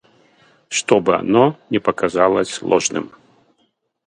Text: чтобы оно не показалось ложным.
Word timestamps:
чтобы 0.67 1.15
оно 1.15 1.59
не 1.69 1.77
показалось 1.77 2.63
ложным. 2.63 3.11